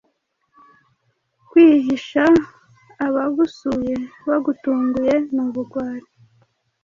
Kwihisha 1.49 2.23
abagusuye 3.05 3.95
bagutunguye 4.27 5.13
nubugwari 5.33 6.07